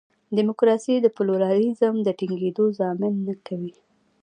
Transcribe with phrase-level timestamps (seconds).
[0.35, 3.73] ډیموکراسي د پلورالېزم د ټینګېدو ضامن نه کوي.